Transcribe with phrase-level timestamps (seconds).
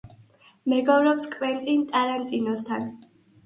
[0.73, 2.93] მეგობრობს კვენტინ ტარანტინოსთან.